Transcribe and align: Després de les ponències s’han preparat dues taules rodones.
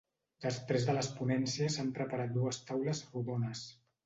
Després 0.45 0.87
de 0.87 0.95
les 0.95 1.09
ponències 1.19 1.75
s’han 1.75 1.93
preparat 1.99 2.35
dues 2.39 2.61
taules 2.71 3.05
rodones. 3.13 3.63